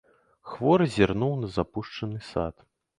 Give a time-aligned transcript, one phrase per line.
[0.53, 2.55] Хворы зірнуў на запушчаны сад.